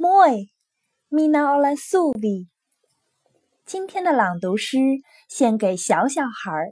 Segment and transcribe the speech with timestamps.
[0.00, 0.46] Moi,
[1.10, 2.46] mina ola suvi。
[3.66, 4.78] 今天的朗读诗
[5.28, 6.70] 献给小小孩儿。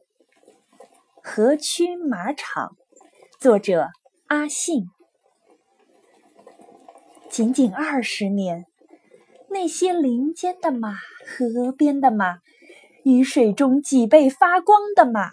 [1.25, 2.77] 河曲马场，
[3.41, 3.89] 作者
[4.29, 4.85] 阿信。
[7.29, 8.65] 仅仅二十年，
[9.51, 10.95] 那些林间的马，
[11.27, 12.39] 河边的马，
[13.03, 15.33] 雨水中脊背发光的马，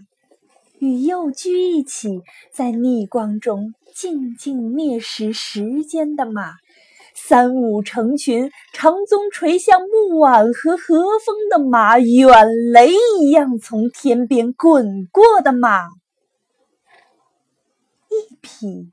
[0.80, 6.55] 与幼驹一起在逆光中静静啮食时间的马。
[7.16, 15.88] 三五成群，长鬃垂向木碗和和风的马，远雷一样从天边滚过的马，
[18.09, 18.91] 一匹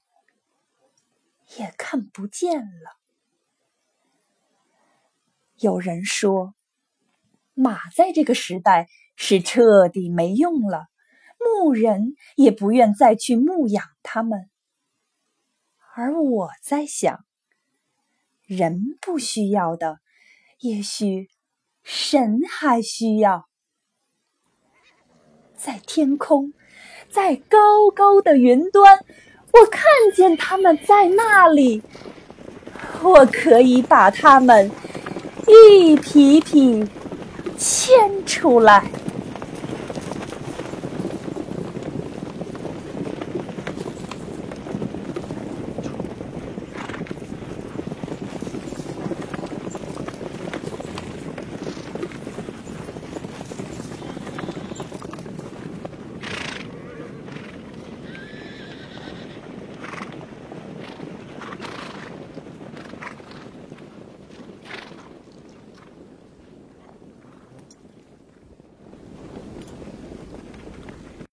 [1.57, 2.97] 也看不见了。
[5.59, 6.55] 有人说，
[7.55, 10.87] 马在这个时代是彻底没用了，
[11.39, 14.49] 牧人也不愿再去牧养它们。
[15.95, 17.25] 而我在想。
[18.51, 20.01] 人不需要的，
[20.59, 21.29] 也许
[21.85, 23.47] 神还需要。
[25.55, 26.53] 在天空，
[27.09, 28.99] 在高高的云端，
[29.53, 29.85] 我看
[30.17, 31.81] 见他们在那里。
[33.05, 34.69] 我可以把他们
[35.47, 36.85] 一匹匹
[37.57, 38.91] 牵出来。